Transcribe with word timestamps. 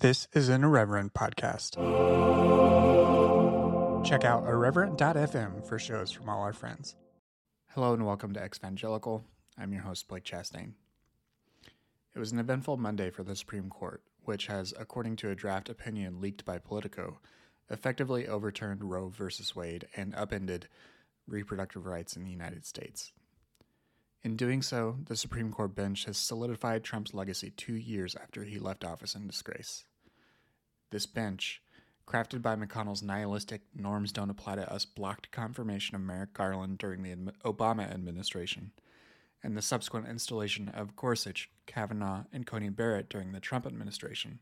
This 0.00 0.28
is 0.32 0.48
an 0.48 0.64
Irreverent 0.64 1.12
podcast. 1.12 1.76
Check 4.02 4.24
out 4.24 4.46
irreverent.fm 4.46 5.68
for 5.68 5.78
shows 5.78 6.10
from 6.10 6.26
all 6.26 6.40
our 6.40 6.54
friends. 6.54 6.96
Hello 7.74 7.92
and 7.92 8.06
welcome 8.06 8.32
to 8.32 8.40
Exvangelical. 8.40 9.24
I'm 9.58 9.74
your 9.74 9.82
host, 9.82 10.08
Blake 10.08 10.24
Chastain. 10.24 10.72
It 12.14 12.18
was 12.18 12.32
an 12.32 12.38
eventful 12.38 12.78
Monday 12.78 13.10
for 13.10 13.24
the 13.24 13.36
Supreme 13.36 13.68
Court, 13.68 14.02
which 14.24 14.46
has, 14.46 14.72
according 14.80 15.16
to 15.16 15.28
a 15.28 15.34
draft 15.34 15.68
opinion 15.68 16.18
leaked 16.18 16.46
by 16.46 16.56
Politico, 16.56 17.18
effectively 17.68 18.26
overturned 18.26 18.90
Roe 18.90 19.10
v. 19.10 19.28
Wade 19.54 19.86
and 19.94 20.14
upended 20.14 20.66
reproductive 21.26 21.84
rights 21.84 22.16
in 22.16 22.24
the 22.24 22.30
United 22.30 22.64
States. 22.64 23.12
In 24.22 24.36
doing 24.36 24.62
so, 24.62 24.96
the 25.04 25.16
Supreme 25.16 25.52
Court 25.52 25.74
bench 25.74 26.06
has 26.06 26.16
solidified 26.16 26.84
Trump's 26.84 27.12
legacy 27.12 27.50
two 27.50 27.74
years 27.74 28.16
after 28.16 28.44
he 28.44 28.58
left 28.58 28.82
office 28.82 29.14
in 29.14 29.26
disgrace. 29.26 29.84
This 30.90 31.06
bench, 31.06 31.62
crafted 32.06 32.42
by 32.42 32.56
McConnell's 32.56 33.02
nihilistic 33.02 33.62
norms 33.74 34.12
don't 34.12 34.30
apply 34.30 34.56
to 34.56 34.72
us 34.72 34.84
blocked 34.84 35.30
confirmation 35.30 35.94
of 35.94 36.00
Merrick 36.00 36.34
Garland 36.34 36.78
during 36.78 37.02
the 37.02 37.32
Obama 37.44 37.88
administration, 37.88 38.72
and 39.42 39.56
the 39.56 39.62
subsequent 39.62 40.08
installation 40.08 40.68
of 40.68 40.96
Gorsuch, 40.96 41.48
Kavanaugh, 41.66 42.24
and 42.32 42.44
Coney 42.44 42.70
Barrett 42.70 43.08
during 43.08 43.30
the 43.30 43.40
Trump 43.40 43.66
administration, 43.66 44.40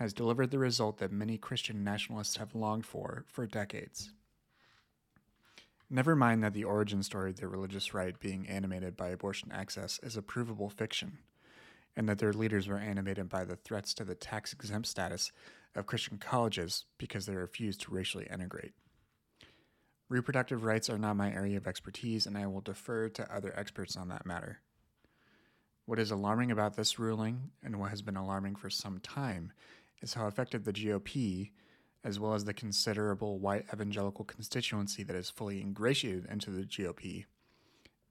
has 0.00 0.12
delivered 0.12 0.50
the 0.50 0.58
result 0.58 0.98
that 0.98 1.12
many 1.12 1.38
Christian 1.38 1.84
nationalists 1.84 2.38
have 2.38 2.54
longed 2.54 2.86
for 2.86 3.24
for 3.28 3.46
decades. 3.46 4.10
Never 5.88 6.16
mind 6.16 6.42
that 6.42 6.54
the 6.54 6.64
origin 6.64 7.02
story 7.02 7.30
of 7.30 7.36
the 7.36 7.48
religious 7.48 7.94
right 7.94 8.18
being 8.18 8.48
animated 8.48 8.96
by 8.96 9.08
abortion 9.08 9.52
access 9.52 10.00
is 10.02 10.16
a 10.16 10.22
provable 10.22 10.70
fiction, 10.70 11.18
and 11.96 12.08
that 12.08 12.18
their 12.18 12.32
leaders 12.32 12.68
were 12.68 12.78
animated 12.78 13.28
by 13.28 13.44
the 13.44 13.56
threats 13.56 13.94
to 13.94 14.04
the 14.04 14.14
tax 14.14 14.52
exempt 14.52 14.88
status 14.88 15.32
of 15.74 15.86
Christian 15.86 16.18
colleges 16.18 16.84
because 16.98 17.26
they 17.26 17.34
refused 17.34 17.82
to 17.82 17.94
racially 17.94 18.26
integrate. 18.32 18.72
Reproductive 20.08 20.64
rights 20.64 20.90
are 20.90 20.98
not 20.98 21.16
my 21.16 21.32
area 21.32 21.56
of 21.56 21.68
expertise, 21.68 22.26
and 22.26 22.36
I 22.36 22.46
will 22.46 22.60
defer 22.60 23.08
to 23.10 23.34
other 23.34 23.54
experts 23.56 23.96
on 23.96 24.08
that 24.08 24.26
matter. 24.26 24.60
What 25.86 26.00
is 26.00 26.10
alarming 26.10 26.50
about 26.50 26.76
this 26.76 26.98
ruling, 26.98 27.50
and 27.62 27.78
what 27.78 27.90
has 27.90 28.02
been 28.02 28.16
alarming 28.16 28.56
for 28.56 28.70
some 28.70 28.98
time, 29.00 29.52
is 30.02 30.14
how 30.14 30.26
effective 30.26 30.64
the 30.64 30.72
GOP 30.72 31.50
as 32.02 32.18
well 32.18 32.34
as 32.34 32.44
the 32.44 32.54
considerable 32.54 33.38
white 33.38 33.66
evangelical 33.72 34.24
constituency 34.24 35.02
that 35.02 35.16
is 35.16 35.30
fully 35.30 35.60
ingratiated 35.60 36.26
into 36.30 36.50
the 36.50 36.62
GOP, 36.62 37.26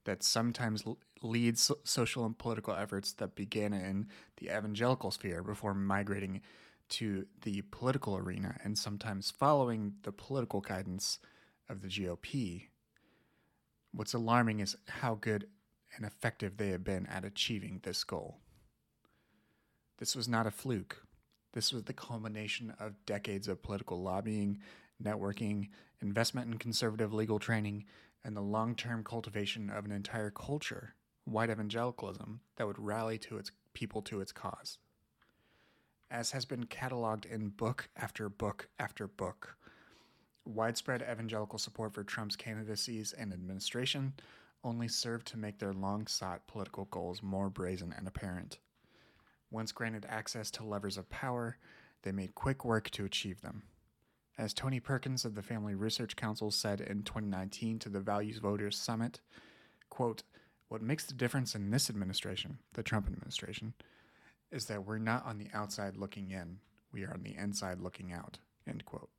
that 0.10 0.24
sometimes 0.24 0.84
leads 1.22 1.72
social 1.84 2.26
and 2.26 2.36
political 2.36 2.74
efforts 2.74 3.12
that 3.14 3.36
began 3.36 3.74
in 3.74 4.08
the 4.38 4.48
evangelical 4.48 5.12
sphere 5.12 5.44
before 5.44 5.76
migrating 5.76 6.42
to 6.90 7.28
the 7.44 7.62
political 7.70 8.18
arena 8.18 8.60
and 8.64 8.76
sometimes 8.76 9.30
following 9.30 9.94
the 10.02 10.12
political 10.12 10.62
guidance 10.62 11.20
of 11.70 11.84
the 11.84 11.88
GOP. 11.88 12.70
What's 13.92 14.16
alarming 14.16 14.62
is 14.62 14.76
how 14.88 15.14
good 15.14 15.46
and 15.96 16.04
effective 16.04 16.58
they 16.58 16.70
have 16.70 16.84
been 16.84 17.06
at 17.06 17.24
achieving 17.24 17.82
this 17.84 18.04
goal. 18.04 18.40
This 20.00 20.16
was 20.16 20.28
not 20.28 20.48
a 20.48 20.52
fluke. 20.52 21.04
This 21.54 21.72
was 21.72 21.84
the 21.84 21.94
culmination 21.94 22.74
of 22.80 23.06
decades 23.06 23.48
of 23.48 23.62
political 23.62 24.02
lobbying, 24.02 24.58
networking, 25.04 25.68
investment 26.02 26.52
in 26.52 26.58
conservative 26.58 27.14
legal 27.14 27.38
training, 27.38 27.86
and 28.24 28.36
the 28.36 28.42
long 28.42 28.76
term 28.76 29.04
cultivation 29.04 29.70
of 29.70 29.86
an 29.86 29.92
entire 29.92 30.30
culture, 30.30 30.96
white 31.26 31.50
evangelicalism, 31.50 32.42
that 32.58 32.68
would 32.68 32.80
rally 32.80 33.18
to 33.20 33.38
its 33.38 33.52
people 33.74 34.02
to 34.04 34.22
its 34.22 34.32
cause. 34.32 34.78
As 36.12 36.32
has 36.32 36.46
been 36.46 36.66
cataloged 36.66 37.26
in 37.26 37.50
book 37.50 37.90
after 37.96 38.30
book 38.30 38.68
after 38.80 39.08
book, 39.08 39.56
widespread 40.46 41.02
evangelical 41.02 41.60
support 41.60 41.94
for 41.94 42.04
Trump's 42.04 42.36
candidacies 42.36 43.14
and 43.14 43.32
administration 43.32 44.14
only 44.64 44.88
served 44.88 45.28
to 45.28 45.38
make 45.38 45.60
their 45.60 45.74
long 45.74 46.08
sought 46.08 46.48
political 46.48 46.86
goals 46.86 47.24
more 47.24 47.50
brazen 47.50 47.94
and 47.96 48.08
apparent. 48.08 48.58
Once 49.52 49.72
granted 49.72 50.06
access 50.10 50.52
to 50.52 50.64
levers 50.64 50.98
of 50.98 51.10
power, 51.10 51.58
they 52.04 52.12
made 52.12 52.36
quick 52.36 52.66
work 52.66 52.90
to 52.92 53.06
achieve 53.06 53.42
them. 53.42 53.64
As 54.40 54.54
Tony 54.54 54.80
Perkins 54.80 55.26
of 55.26 55.36
the 55.36 55.42
Family 55.42 55.76
Research 55.76 56.16
Council 56.16 56.50
said 56.50 56.80
in 56.80 57.04
2019 57.04 57.78
to 57.80 57.90
the 57.90 58.00
Values 58.00 58.38
Voters 58.38 58.78
Summit, 58.78 59.20
quote, 59.90 60.24
what 60.70 60.82
makes 60.82 61.06
the 61.06 61.14
difference 61.14 61.56
in 61.56 61.72
this 61.72 61.90
administration, 61.90 62.60
the 62.72 62.82
Trump 62.82 63.08
administration, 63.08 63.74
is 64.50 64.68
that 64.68 64.86
we're 64.86 64.98
not 64.98 65.26
on 65.26 65.40
the 65.40 65.50
outside 65.54 65.98
looking 65.98 66.32
in, 66.32 66.60
we 66.94 67.04
are 67.04 67.14
on 67.14 67.24
the 67.24 67.36
inside 67.36 67.82
looking 67.82 68.14
out, 68.14 68.38
end 68.66 68.86
quote. 68.86 69.10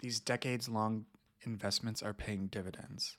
These 0.00 0.20
decades 0.20 0.68
long 0.68 1.06
investments 1.40 2.02
are 2.02 2.12
paying 2.12 2.48
dividends. 2.48 3.16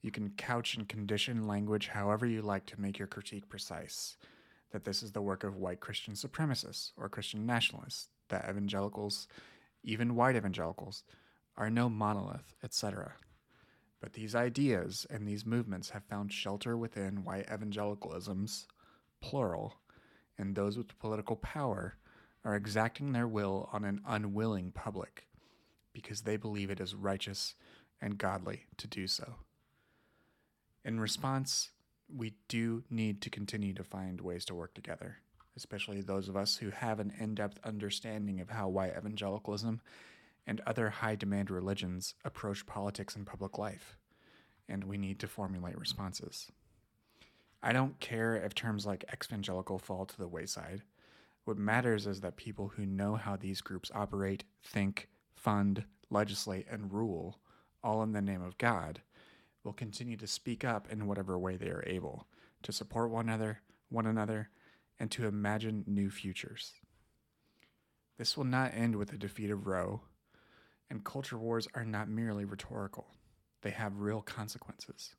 You 0.00 0.10
can 0.10 0.30
couch 0.38 0.74
and 0.78 0.88
condition 0.88 1.46
language 1.46 1.88
however 1.88 2.24
you 2.24 2.40
like 2.40 2.64
to 2.66 2.80
make 2.80 2.98
your 2.98 3.08
critique 3.08 3.50
precise 3.50 4.16
that 4.70 4.84
this 4.84 5.02
is 5.02 5.12
the 5.12 5.20
work 5.20 5.44
of 5.44 5.56
white 5.56 5.80
Christian 5.80 6.14
supremacists 6.14 6.92
or 6.96 7.10
Christian 7.10 7.44
nationalists, 7.44 8.08
that 8.28 8.48
evangelicals, 8.48 9.28
even 9.86 10.14
white 10.14 10.36
evangelicals, 10.36 11.04
are 11.56 11.70
no 11.70 11.88
monolith, 11.88 12.54
etc. 12.62 13.14
But 14.00 14.12
these 14.12 14.34
ideas 14.34 15.06
and 15.08 15.26
these 15.26 15.46
movements 15.46 15.90
have 15.90 16.04
found 16.04 16.32
shelter 16.32 16.76
within 16.76 17.24
white 17.24 17.46
evangelicalisms, 17.46 18.66
plural, 19.22 19.76
and 20.36 20.54
those 20.54 20.76
with 20.76 20.98
political 20.98 21.36
power 21.36 21.96
are 22.44 22.54
exacting 22.54 23.12
their 23.12 23.26
will 23.26 23.70
on 23.72 23.84
an 23.84 24.02
unwilling 24.06 24.70
public 24.70 25.26
because 25.92 26.22
they 26.22 26.36
believe 26.36 26.68
it 26.70 26.80
is 26.80 26.94
righteous 26.94 27.54
and 28.00 28.18
godly 28.18 28.66
to 28.76 28.86
do 28.86 29.06
so. 29.06 29.36
In 30.84 31.00
response, 31.00 31.70
we 32.14 32.34
do 32.48 32.84
need 32.90 33.22
to 33.22 33.30
continue 33.30 33.72
to 33.72 33.82
find 33.82 34.20
ways 34.20 34.44
to 34.44 34.54
work 34.54 34.74
together, 34.74 35.18
especially 35.56 36.00
those 36.00 36.28
of 36.28 36.36
us 36.36 36.56
who 36.56 36.70
have 36.70 37.00
an 37.00 37.12
in 37.18 37.34
depth 37.34 37.58
understanding 37.64 38.40
of 38.40 38.50
how 38.50 38.68
white 38.68 38.94
evangelicalism 38.96 39.80
and 40.46 40.60
other 40.66 40.90
high 40.90 41.16
demand 41.16 41.50
religions 41.50 42.14
approach 42.24 42.66
politics 42.66 43.16
and 43.16 43.26
public 43.26 43.58
life, 43.58 43.96
and 44.68 44.84
we 44.84 44.98
need 44.98 45.18
to 45.18 45.26
formulate 45.26 45.78
responses. 45.78 46.50
I 47.62 47.72
don't 47.72 47.98
care 47.98 48.36
if 48.36 48.54
terms 48.54 48.86
like 48.86 49.04
exvangelical 49.12 49.80
fall 49.80 50.06
to 50.06 50.16
the 50.16 50.28
wayside. 50.28 50.82
What 51.44 51.58
matters 51.58 52.06
is 52.06 52.20
that 52.20 52.36
people 52.36 52.68
who 52.76 52.86
know 52.86 53.16
how 53.16 53.36
these 53.36 53.60
groups 53.60 53.90
operate, 53.94 54.44
think, 54.62 55.08
fund, 55.34 55.84
legislate, 56.10 56.66
and 56.70 56.92
rule, 56.92 57.38
all 57.82 58.02
in 58.02 58.12
the 58.12 58.22
name 58.22 58.42
of 58.42 58.58
God, 58.58 59.00
will 59.64 59.72
continue 59.72 60.16
to 60.16 60.26
speak 60.26 60.64
up 60.64 60.90
in 60.92 61.06
whatever 61.06 61.38
way 61.38 61.56
they 61.56 61.68
are 61.68 61.84
able, 61.86 62.26
to 62.62 62.72
support 62.72 63.10
one 63.10 63.28
another, 63.28 63.60
one 63.88 64.06
another, 64.06 64.48
and 64.98 65.10
to 65.10 65.26
imagine 65.26 65.84
new 65.86 66.10
futures. 66.10 66.72
This 68.18 68.36
will 68.36 68.44
not 68.44 68.72
end 68.74 68.96
with 68.96 69.10
the 69.10 69.18
defeat 69.18 69.50
of 69.50 69.66
Roe, 69.66 70.00
and 70.88 71.04
culture 71.04 71.38
wars 71.38 71.68
are 71.74 71.84
not 71.84 72.08
merely 72.08 72.44
rhetorical. 72.44 73.06
They 73.62 73.70
have 73.70 74.00
real 74.00 74.22
consequences. 74.22 75.14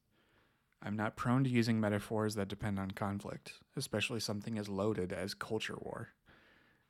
I'm 0.81 0.95
not 0.95 1.15
prone 1.15 1.43
to 1.43 1.49
using 1.49 1.79
metaphors 1.79 2.35
that 2.35 2.47
depend 2.47 2.79
on 2.79 2.91
conflict, 2.91 3.53
especially 3.75 4.19
something 4.19 4.57
as 4.57 4.69
loaded 4.69 5.11
as 5.11 5.33
culture 5.33 5.77
war. 5.79 6.09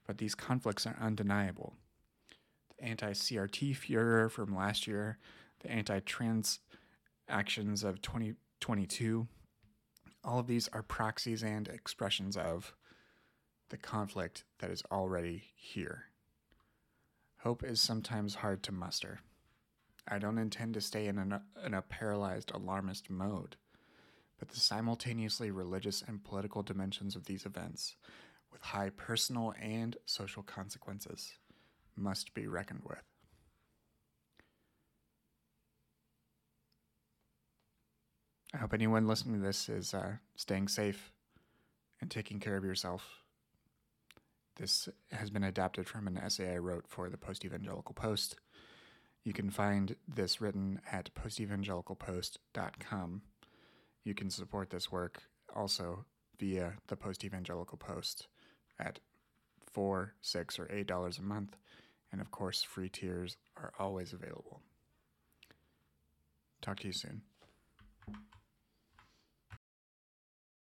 But 0.06 0.18
these 0.18 0.36
conflicts 0.36 0.86
are 0.86 0.98
undeniable. 1.00 1.74
The 2.78 2.86
anti 2.86 3.12
CRT 3.12 3.76
furor 3.76 4.30
from 4.30 4.56
last 4.56 4.88
year, 4.88 5.18
the 5.62 5.72
anti 5.72 6.00
trans 6.02 6.60
actions 7.28 7.84
of 7.84 8.02
2022, 8.02 9.28
all 10.28 10.40
of 10.40 10.48
these 10.48 10.68
are 10.74 10.84
proxies 10.84 11.42
and 11.42 11.70
expressions 11.70 12.36
of 12.36 12.76
the 13.70 13.78
conflict 13.78 14.44
that 14.60 14.70
is 14.70 14.84
already 14.92 15.46
here. 15.56 16.04
Hope 17.40 17.64
is 17.64 17.80
sometimes 17.80 18.36
hard 18.36 18.62
to 18.64 18.74
muster. 18.74 19.22
I 20.06 20.20
don't 20.20 20.38
intend 20.38 20.74
to 20.74 20.82
stay 20.82 21.08
in, 21.08 21.18
an, 21.18 21.40
in 21.66 21.74
a 21.74 21.82
paralyzed 21.82 22.52
alarmist 22.54 23.10
mode, 23.10 23.56
but 24.38 24.50
the 24.50 24.60
simultaneously 24.60 25.50
religious 25.50 26.04
and 26.06 26.24
political 26.24 26.62
dimensions 26.62 27.16
of 27.16 27.26
these 27.26 27.46
events, 27.46 27.96
with 28.52 28.62
high 28.62 28.90
personal 28.90 29.54
and 29.62 29.96
social 30.06 30.44
consequences, 30.44 31.34
must 31.96 32.34
be 32.34 32.48
reckoned 32.48 32.82
with. 32.84 33.04
I 38.58 38.62
hope 38.62 38.74
anyone 38.74 39.08
listening 39.08 39.36
to 39.36 39.42
this 39.46 39.70
is 39.70 39.94
uh, 39.94 40.14
staying 40.36 40.70
safe 40.70 41.12
and 42.02 42.10
taking 42.10 42.40
care 42.40 42.58
of 42.58 42.64
yourself. 42.64 43.22
This 44.56 44.90
has 45.12 45.30
been 45.30 45.44
adapted 45.44 45.88
from 45.88 46.08
an 46.08 46.18
essay 46.18 46.56
I 46.56 46.58
wrote 46.58 46.88
for 46.88 47.08
the 47.08 47.20
Post 47.20 47.46
Evangelical 47.46 47.94
Post. 47.94 48.38
You 49.24 49.32
can 49.32 49.52
find 49.52 49.96
this 50.08 50.42
written 50.42 50.82
at 50.92 51.12
postevangelicalpost.com. 51.14 53.22
You 54.04 54.16
can 54.16 54.32
support 54.32 54.72
this 54.72 54.92
work 54.92 55.22
also 55.56 56.06
via 56.40 56.74
the 56.88 56.96
Post 56.96 57.24
Evangelical 57.24 57.78
Post 57.78 58.26
at 58.80 59.00
four, 59.72 60.16
six, 60.20 60.58
or 60.58 60.68
eight 60.72 60.88
dollars 60.88 61.20
a 61.20 61.24
month, 61.24 61.56
and 62.12 62.20
of 62.20 62.32
course, 62.32 62.64
free 62.64 62.90
tiers 62.90 63.38
are 63.56 63.72
always 63.78 64.14
available. 64.14 64.62
Talk 66.60 66.80
to 66.80 66.88
you 66.88 66.94
soon. 66.94 67.22